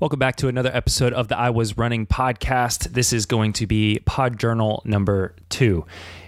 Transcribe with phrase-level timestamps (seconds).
[0.00, 2.94] Welcome back to another episode of the I Was Running podcast.
[2.94, 5.86] This is going to be Pod Journal number two.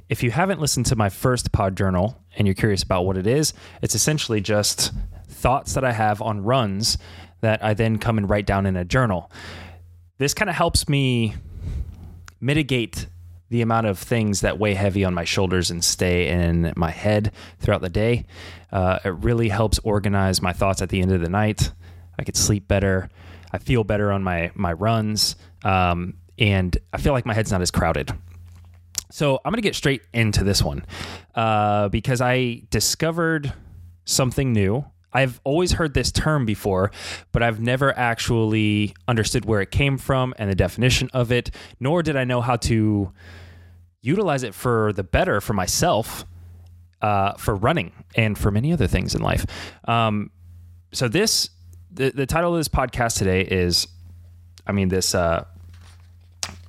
[0.09, 3.27] If you haven't listened to my first Pod Journal and you're curious about what it
[3.27, 4.93] is, it's essentially just
[5.27, 6.97] thoughts that I have on runs
[7.41, 9.33] that I then come and write down in a journal.
[10.19, 11.35] This kind of helps me
[12.41, 13.09] mitigate
[13.49, 17.33] the amount of things that weigh heavy on my shoulders and stay in my head
[17.59, 18.27] throughout the day.
[18.71, 21.73] Uh, it really helps organize my thoughts at the end of the night.
[22.17, 23.11] I could sleep better.
[23.53, 27.63] I feel better on my my runs, um, and I feel like my head's not
[27.63, 28.13] as crowded.
[29.11, 30.85] So I'm gonna get straight into this one
[31.35, 33.53] uh, because I discovered
[34.05, 34.85] something new.
[35.13, 36.91] I've always heard this term before,
[37.33, 41.51] but I've never actually understood where it came from and the definition of it,
[41.81, 43.13] nor did I know how to
[44.03, 46.27] utilize it for the better for myself,
[47.01, 49.47] uh, for running, and for many other things in life.
[49.89, 50.31] Um,
[50.93, 51.51] so this
[51.97, 53.89] the, the title of this podcast today is,
[54.67, 55.45] I mean, this, uh,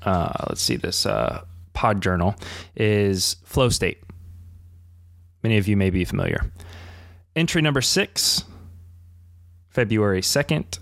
[0.03, 2.36] uh, let's see, this uh, pod journal
[2.75, 4.02] is flow state.
[5.44, 6.52] Many of you may be familiar.
[7.36, 8.45] Entry number six,
[9.69, 10.80] February 2nd,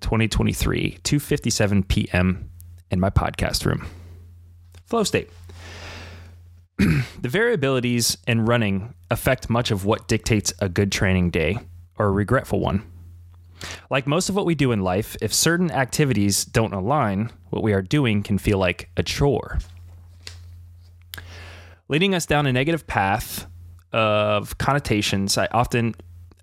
[0.00, 2.50] 2023, 2.57 p.m.
[2.90, 3.86] in my podcast room.
[4.84, 5.30] Flow state.
[6.78, 11.58] the variabilities in running affect much of what dictates a good training day
[11.98, 12.84] or a regretful one.
[13.90, 17.72] Like most of what we do in life, if certain activities don't align, what we
[17.72, 19.58] are doing can feel like a chore.
[21.88, 23.46] Leading us down a negative path
[23.92, 25.94] of connotations, I often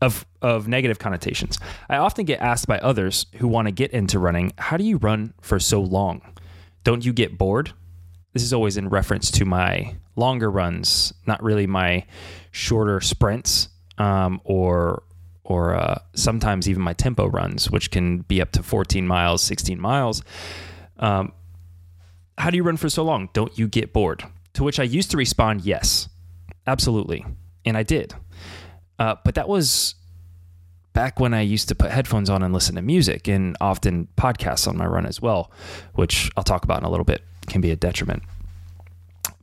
[0.01, 1.57] of of negative connotations.
[1.89, 4.97] I often get asked by others who want to get into running, how do you
[4.97, 6.21] run for so long?
[6.83, 7.73] Don't you get bored?
[8.33, 12.05] This is always in reference to my longer runs, not really my
[12.51, 15.03] shorter sprints um, or
[15.45, 19.79] or uh, sometimes even my tempo runs, which can be up to 14 miles, 16
[19.79, 20.23] miles.
[20.97, 21.33] Um,
[22.37, 23.29] how do you run for so long?
[23.31, 24.23] Don't you get bored?
[24.53, 26.09] To which I used to respond, yes,
[26.65, 27.25] absolutely.
[27.63, 28.15] And I did.
[28.97, 29.93] Uh, but that was
[30.93, 34.67] back when I used to put headphones on and listen to music and often podcasts
[34.67, 35.51] on my run as well,
[35.93, 38.23] which I'll talk about in a little bit, can be a detriment.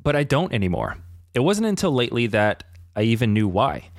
[0.03, 0.97] But I don't anymore.
[1.33, 2.65] It wasn't until lately that
[2.97, 3.91] I even knew why.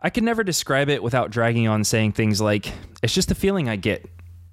[0.00, 3.68] I can never describe it without dragging on saying things like, it's just a feeling
[3.68, 4.06] I get.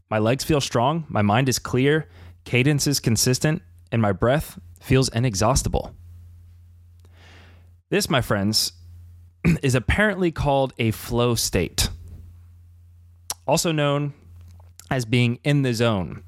[0.10, 2.08] My legs feel strong, my mind is clear,
[2.46, 3.62] cadence is consistent,
[3.92, 5.96] and my breath feels inexhaustible.
[7.90, 8.74] This, my friends,
[9.62, 11.90] is apparently called a flow state,
[13.46, 14.14] also known
[14.90, 16.24] as being in the zone.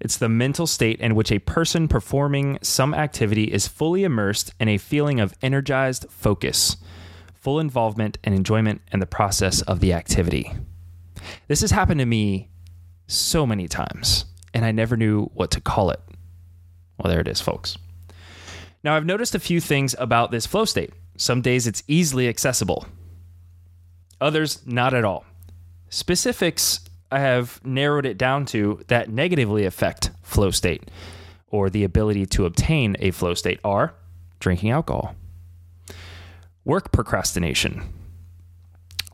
[0.00, 4.68] It's the mental state in which a person performing some activity is fully immersed in
[4.68, 6.76] a feeling of energized focus
[7.44, 10.50] full involvement and enjoyment in the process of the activity.
[11.46, 12.48] This has happened to me
[13.06, 14.24] so many times,
[14.54, 16.00] and I never knew what to call it.
[16.96, 17.76] Well, there it is, folks.
[18.82, 20.94] Now, I've noticed a few things about this flow state.
[21.18, 22.86] Some days it's easily accessible,
[24.22, 25.26] others, not at all.
[25.90, 26.80] Specifics
[27.12, 30.90] I have narrowed it down to that negatively affect flow state
[31.50, 33.94] or the ability to obtain a flow state are
[34.40, 35.14] drinking alcohol
[36.64, 37.82] Work procrastination.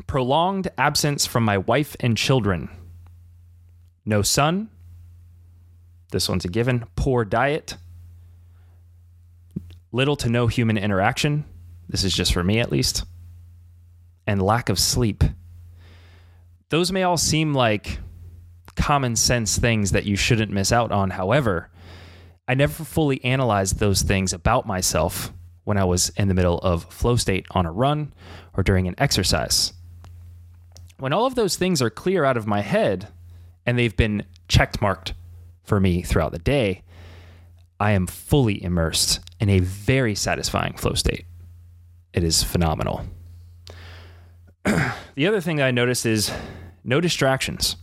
[0.06, 2.68] Prolonged absence from my wife and children.
[4.04, 4.70] No sun.
[6.12, 6.84] This one's a given.
[6.94, 7.76] Poor diet.
[9.90, 11.44] Little to no human interaction.
[11.88, 13.04] This is just for me at least.
[14.28, 15.24] And lack of sleep.
[16.68, 17.98] Those may all seem like
[18.76, 21.10] common sense things that you shouldn't miss out on.
[21.10, 21.68] However,
[22.46, 25.32] I never fully analyzed those things about myself
[25.70, 28.12] when I was in the middle of flow state on a run
[28.54, 29.72] or during an exercise.
[30.98, 33.06] When all of those things are clear out of my head
[33.64, 35.14] and they've been checked marked
[35.62, 36.82] for me throughout the day,
[37.78, 41.24] I am fully immersed in a very satisfying flow state.
[42.12, 43.06] It is phenomenal.
[44.64, 46.32] the other thing that I noticed is
[46.82, 47.76] no distractions.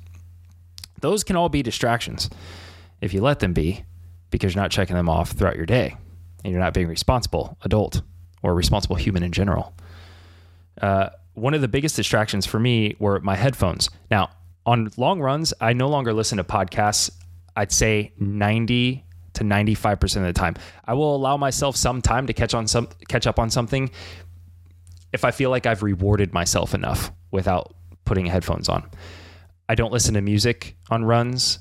[1.00, 2.30] Those can all be distractions
[3.00, 3.86] if you let them be
[4.30, 5.96] because you're not checking them off throughout your day
[6.44, 8.02] and you're not being responsible adult
[8.44, 9.74] or responsible human in general.
[10.82, 13.90] Uh, one of the biggest distractions for me were my headphones.
[14.10, 14.30] Now,
[14.66, 17.12] on long runs, I no longer listen to podcasts.
[17.56, 19.04] I'd say 90
[19.34, 20.56] to 95% of the time.
[20.86, 23.90] I will allow myself some time to catch on some catch up on something
[25.14, 28.90] if I feel like I've rewarded myself enough without putting headphones on.
[29.70, 31.60] I don't listen to music on runs.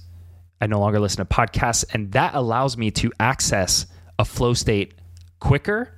[0.60, 3.86] I no longer listen to podcasts and that allows me to access
[4.18, 4.94] a flow state
[5.40, 5.92] quicker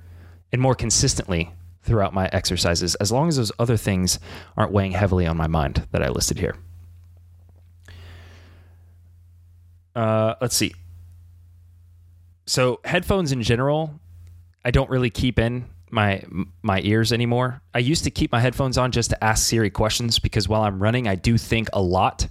[0.51, 1.51] and more consistently
[1.83, 4.19] throughout my exercises, as long as those other things
[4.57, 6.55] aren't weighing heavily on my mind that I listed here.
[9.95, 10.73] Uh, let's see.
[12.45, 13.99] So headphones in general,
[14.63, 16.23] I don't really keep in my
[16.61, 17.61] my ears anymore.
[17.73, 20.81] I used to keep my headphones on just to ask Siri questions because while I'm
[20.81, 22.27] running, I do think a lot,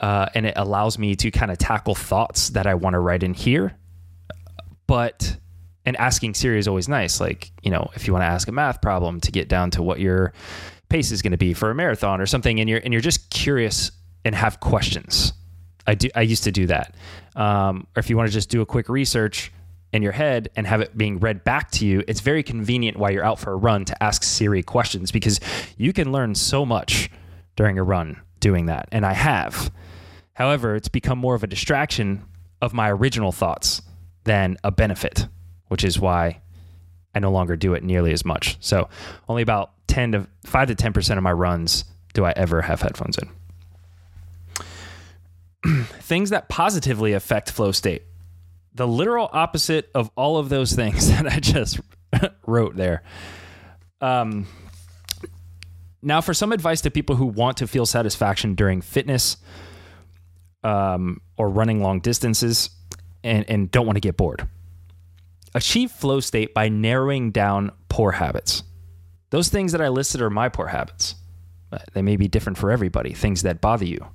[0.00, 3.22] uh, and it allows me to kind of tackle thoughts that I want to write
[3.22, 3.76] in here.
[4.86, 5.36] But
[5.84, 7.20] and asking Siri is always nice.
[7.20, 9.82] Like you know, if you want to ask a math problem to get down to
[9.82, 10.32] what your
[10.88, 13.30] pace is going to be for a marathon or something, and you're and you're just
[13.30, 13.90] curious
[14.24, 15.32] and have questions.
[15.86, 16.08] I do.
[16.14, 16.94] I used to do that.
[17.36, 19.52] Um, or if you want to just do a quick research
[19.92, 23.10] in your head and have it being read back to you, it's very convenient while
[23.10, 25.40] you're out for a run to ask Siri questions because
[25.76, 27.08] you can learn so much
[27.54, 28.88] during a run doing that.
[28.90, 29.70] And I have.
[30.34, 32.24] However, it's become more of a distraction
[32.60, 33.80] of my original thoughts
[34.26, 35.26] than a benefit,
[35.68, 36.40] which is why
[37.14, 38.58] I no longer do it nearly as much.
[38.60, 38.90] So
[39.28, 43.16] only about 10 to 5 to 10% of my runs do I ever have headphones
[45.64, 45.84] in.
[46.00, 48.02] things that positively affect flow state.
[48.74, 51.80] The literal opposite of all of those things that I just
[52.46, 53.02] wrote there.
[54.00, 54.46] Um,
[56.02, 59.38] now, for some advice to people who want to feel satisfaction during fitness
[60.62, 62.70] um, or running long distances
[63.26, 64.48] and, and don't want to get bored,
[65.54, 68.62] achieve flow state by narrowing down poor habits.
[69.30, 71.16] Those things that I listed are my poor habits.
[71.72, 74.06] Uh, they may be different for everybody, things that bother you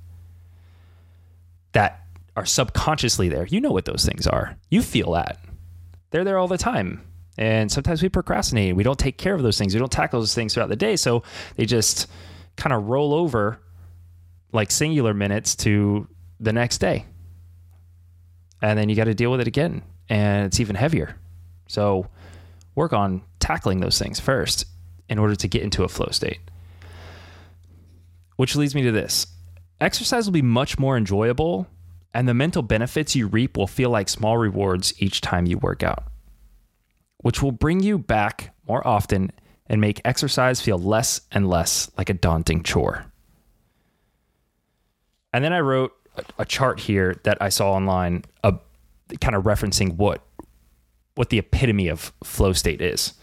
[1.72, 2.06] that
[2.36, 3.46] are subconsciously there.
[3.46, 4.56] You know what those things are.
[4.70, 5.38] You feel that.
[6.10, 7.02] They're there all the time.
[7.36, 8.76] And sometimes we procrastinate.
[8.76, 9.74] We don't take care of those things.
[9.74, 10.96] We don't tackle those things throughout the day.
[10.96, 11.22] So
[11.56, 12.08] they just
[12.56, 13.58] kind of roll over
[14.52, 16.06] like singular minutes to
[16.40, 17.06] the next day.
[18.62, 19.82] And then you got to deal with it again.
[20.08, 21.16] And it's even heavier.
[21.66, 22.06] So
[22.74, 24.64] work on tackling those things first
[25.08, 26.38] in order to get into a flow state.
[28.36, 29.26] Which leads me to this
[29.80, 31.66] Exercise will be much more enjoyable,
[32.14, 35.82] and the mental benefits you reap will feel like small rewards each time you work
[35.82, 36.04] out,
[37.18, 39.32] which will bring you back more often
[39.66, 43.06] and make exercise feel less and less like a daunting chore.
[45.32, 45.92] And then I wrote
[46.38, 48.52] a, chart here that I saw online, uh,
[49.20, 50.22] kind of referencing what
[51.14, 53.14] what the epitome of flow state is.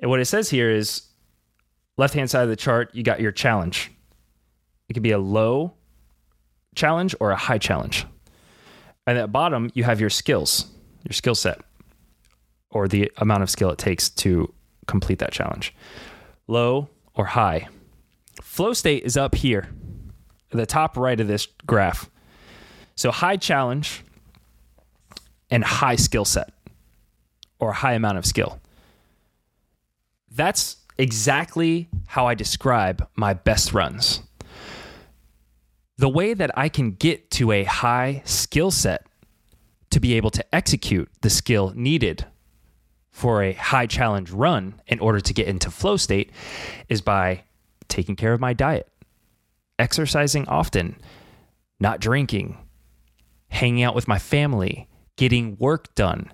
[0.00, 1.02] And what it says here is
[1.96, 3.92] left hand side of the chart, you got your challenge.
[4.88, 5.74] It could be a low
[6.74, 8.04] challenge or a high challenge.
[9.06, 10.66] And at bottom, you have your skills,
[11.04, 11.60] your skill set,
[12.70, 14.52] or the amount of skill it takes to
[14.86, 15.74] complete that challenge.
[16.48, 17.68] Low or high.
[18.42, 19.68] Flow state is up here,
[20.50, 22.10] the top right of this graph.
[23.00, 24.04] So high challenge
[25.50, 26.52] and high skill set
[27.58, 28.60] or high amount of skill.
[30.30, 34.20] That's exactly how I describe my best runs
[35.96, 39.06] the way that I can get to a high skill set
[39.88, 42.26] to be able to execute the skill needed
[43.10, 46.32] for a high challenge run in order to get into flow state
[46.90, 47.44] is by
[47.88, 48.92] taking care of my diet,
[49.78, 50.96] exercising often,
[51.78, 52.58] not drinking,
[53.50, 56.32] hanging out with my family, getting work done.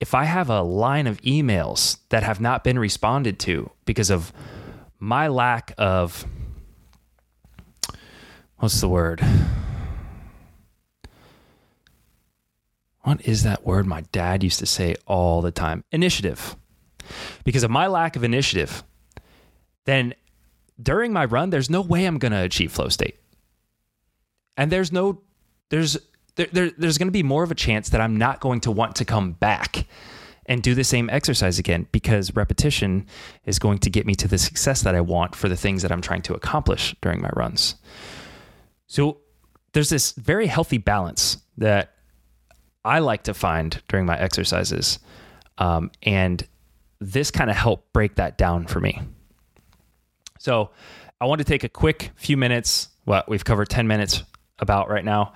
[0.00, 4.32] If I have a line of emails that have not been responded to because of
[4.98, 6.24] my lack of
[8.56, 9.22] what's the word?
[13.02, 15.82] What is that word my dad used to say all the time?
[15.92, 16.56] Initiative.
[17.42, 18.84] Because of my lack of initiative,
[19.84, 20.14] then
[20.80, 23.18] during my run, there's no way I'm going to achieve flow state.
[24.56, 25.22] And there's no,
[25.70, 25.96] there's,
[26.36, 28.70] there, there, there's going to be more of a chance that I'm not going to
[28.70, 29.86] want to come back
[30.46, 33.06] and do the same exercise again because repetition
[33.44, 35.92] is going to get me to the success that I want for the things that
[35.92, 37.74] I'm trying to accomplish during my runs.
[38.86, 39.18] So
[39.72, 41.92] there's this very healthy balance that
[42.84, 44.98] I like to find during my exercises.
[45.58, 46.46] Um, and
[46.98, 49.00] this kind of helped break that down for me.
[50.38, 50.70] So
[51.20, 54.22] I want to take a quick few minutes, what we've covered 10 minutes
[54.58, 55.32] about right now,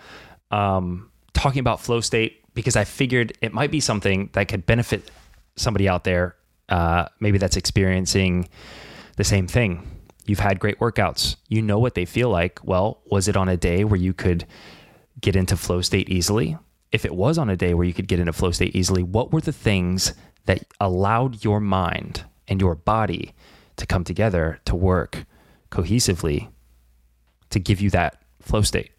[0.50, 5.10] um, talking about flow state because I figured it might be something that could benefit
[5.56, 6.36] somebody out there,
[6.68, 8.48] uh, maybe that's experiencing
[9.16, 9.86] the same thing
[10.24, 11.36] You've had great workouts.
[11.48, 12.60] You know what they feel like.
[12.62, 14.46] Well, was it on a day where you could
[15.20, 16.56] get into flow state easily?
[16.92, 19.32] If it was on a day where you could get into flow state easily, what
[19.32, 20.14] were the things
[20.46, 23.34] that allowed your mind and your body
[23.76, 25.24] to come together to work
[25.70, 26.48] cohesively
[27.50, 28.90] to give you that flow state,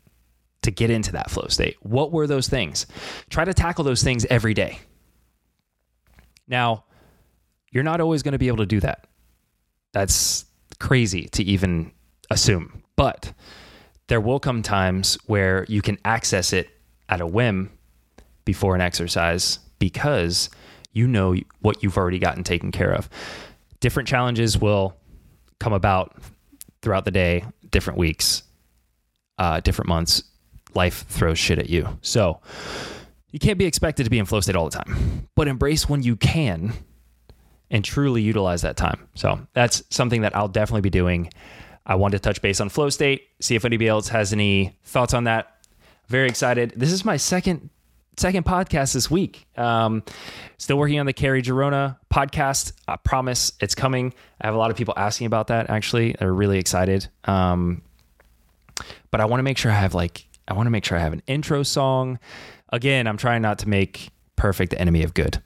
[0.64, 1.78] to get into that flow state?
[1.82, 2.86] What were those things?
[3.30, 4.80] Try to tackle those things every day.
[6.48, 6.86] Now,
[7.72, 9.08] you're not always going to be able to do that.
[9.94, 10.46] That's
[10.80, 11.92] crazy to even
[12.30, 12.84] assume.
[12.96, 13.34] But
[14.08, 16.70] there will come times where you can access it
[17.10, 17.72] at a whim
[18.46, 20.50] before an exercise because
[20.92, 23.10] you know what you've already gotten taken care of.
[23.80, 24.96] Different challenges will
[25.60, 26.16] come about
[26.82, 28.44] throughout the day, different weeks,
[29.38, 30.24] uh, different months.
[30.76, 31.98] Life throws shit at you.
[32.02, 32.42] So
[33.32, 36.04] you can't be expected to be in flow state all the time, but embrace when
[36.04, 36.74] you can
[37.72, 39.08] and truly utilize that time.
[39.16, 41.32] So that's something that I'll definitely be doing.
[41.86, 45.14] I wanted to touch base on flow state, see if anybody else has any thoughts
[45.14, 45.66] on that.
[46.08, 46.74] Very excited.
[46.76, 47.70] This is my second
[48.16, 49.48] second podcast this week.
[49.58, 50.04] Um,
[50.58, 52.74] still working on the Carrie Girona podcast.
[52.88, 54.14] I promise it's coming.
[54.40, 55.70] I have a lot of people asking about that.
[55.70, 57.08] Actually, they're really excited.
[57.26, 57.82] Um,
[59.10, 61.02] but I want to make sure I have like I want to make sure I
[61.02, 62.20] have an intro song.
[62.70, 65.42] Again, I'm trying not to make perfect the enemy of good,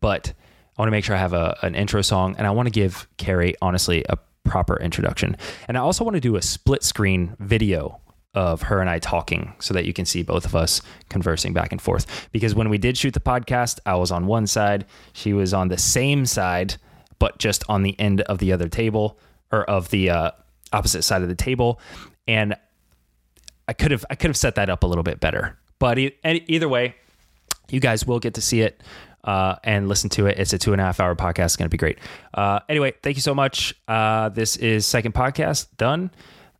[0.00, 0.32] but
[0.76, 2.70] I want to make sure I have a, an intro song, and I want to
[2.70, 5.36] give Carrie honestly a proper introduction.
[5.68, 8.00] And I also want to do a split screen video
[8.34, 10.80] of her and I talking so that you can see both of us
[11.10, 12.28] conversing back and forth.
[12.32, 15.68] Because when we did shoot the podcast, I was on one side, she was on
[15.68, 16.76] the same side,
[17.18, 19.18] but just on the end of the other table
[19.52, 20.30] or of the uh,
[20.72, 21.78] opposite side of the table.
[22.26, 22.56] And
[23.72, 25.56] I could have I could have set that up a little bit better.
[25.78, 26.94] But e- either way,
[27.70, 28.82] you guys will get to see it
[29.24, 30.38] uh, and listen to it.
[30.38, 31.44] It's a two and a half hour podcast.
[31.46, 31.98] It's going to be great.
[32.34, 33.74] Uh, anyway, thank you so much.
[33.88, 36.10] Uh, this is second podcast done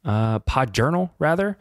[0.06, 1.58] uh, pod journal rather.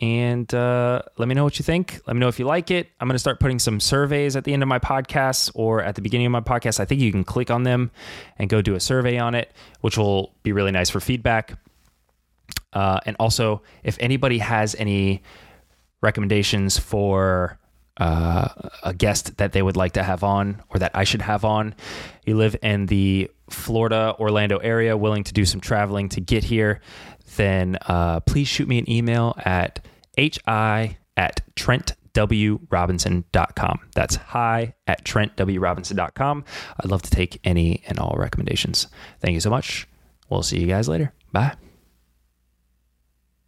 [0.00, 2.00] And uh, let me know what you think.
[2.06, 2.88] Let me know if you like it.
[2.98, 5.94] I'm going to start putting some surveys at the end of my podcast or at
[5.94, 6.80] the beginning of my podcast.
[6.80, 7.90] I think you can click on them
[8.38, 11.58] and go do a survey on it, which will be really nice for feedback.
[12.76, 15.22] Uh, and also, if anybody has any
[16.02, 17.58] recommendations for
[17.96, 18.48] uh,
[18.82, 21.74] a guest that they would like to have on or that I should have on,
[22.26, 26.82] you live in the Florida, Orlando area, willing to do some traveling to get here,
[27.36, 29.80] then uh, please shoot me an email at
[30.46, 33.80] hi at trentwrobinson.com.
[33.94, 36.44] That's hi at trentwrobinson.com.
[36.78, 38.88] I'd love to take any and all recommendations.
[39.20, 39.88] Thank you so much.
[40.28, 41.14] We'll see you guys later.
[41.32, 41.56] Bye.